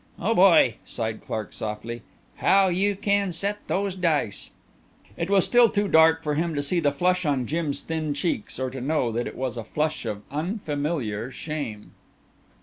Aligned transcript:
"Oh 0.19 0.33
boy!" 0.33 0.77
sighed 0.83 1.21
Clark 1.21 1.53
softly, 1.53 2.01
"how 2.37 2.69
you 2.69 2.95
can 2.95 3.31
set 3.31 3.59
those 3.67 3.95
dice!" 3.95 4.49
It 5.15 5.29
was 5.29 5.45
still 5.45 5.69
too 5.69 5.87
dark 5.87 6.23
for 6.23 6.33
him 6.33 6.55
to 6.55 6.63
see 6.63 6.79
the 6.79 6.91
flush 6.91 7.23
on 7.23 7.45
Jim's 7.45 7.83
thin 7.83 8.15
cheeks 8.15 8.59
or 8.59 8.71
to 8.71 8.81
know 8.81 9.11
that 9.11 9.27
it 9.27 9.35
was 9.35 9.57
a 9.57 9.63
flush 9.63 10.05
of 10.07 10.23
unfamiliar 10.31 11.29
shame. 11.31 11.91